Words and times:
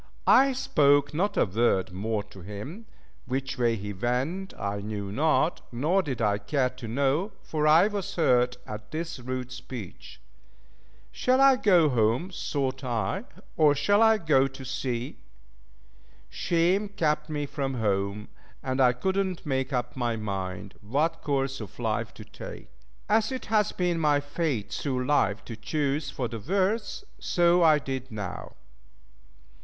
I 0.25 0.53
spoke 0.53 1.13
not 1.13 1.37
a 1.37 1.45
word 1.45 1.91
more 1.91 2.23
to 2.23 2.41
him; 2.41 2.87
which 3.27 3.59
way 3.59 3.75
he 3.75 3.93
went 3.93 4.51
I 4.57 4.77
knew 4.79 5.11
not, 5.11 5.61
nor 5.71 6.01
did 6.01 6.23
I 6.23 6.39
care 6.39 6.71
to 6.71 6.87
know, 6.87 7.33
for 7.43 7.67
I 7.67 7.85
was 7.87 8.15
hurt 8.15 8.57
at 8.65 8.89
this 8.89 9.19
rude 9.19 9.51
speech. 9.51 10.19
Shall 11.11 11.39
I 11.39 11.55
go 11.55 11.87
home 11.87 12.31
thought 12.31 12.83
I, 12.83 13.25
or 13.55 13.75
shall 13.75 14.01
I 14.01 14.17
go 14.17 14.47
to 14.47 14.65
sea? 14.65 15.19
Shame 16.29 16.89
kept 16.89 17.29
me 17.29 17.45
from 17.45 17.75
home, 17.75 18.29
and 18.63 18.81
I 18.81 18.93
could 18.93 19.17
not 19.23 19.45
make 19.45 19.71
up 19.71 19.95
my 19.95 20.15
mind 20.15 20.73
what 20.81 21.21
course 21.21 21.61
of 21.61 21.77
life 21.77 22.11
to 22.15 22.25
take. 22.25 22.69
As 23.07 23.31
it 23.31 23.45
has 23.53 23.71
been 23.71 23.99
my 23.99 24.19
fate 24.19 24.73
through 24.73 25.05
life 25.05 25.45
to 25.45 25.55
choose 25.55 26.09
for 26.09 26.27
the 26.27 26.39
worst, 26.39 27.03
so 27.19 27.61
I 27.61 27.77
did 27.77 28.09
now. 28.11 28.53